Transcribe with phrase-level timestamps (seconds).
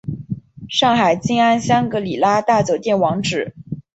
[0.67, 3.53] 上海静安香格里拉大酒店网址